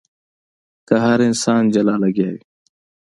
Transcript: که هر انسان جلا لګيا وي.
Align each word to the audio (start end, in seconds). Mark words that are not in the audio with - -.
که 0.87 0.95
هر 1.03 1.19
انسان 1.29 1.63
جلا 1.73 1.95
لګيا 2.03 2.29
وي. 2.33 2.41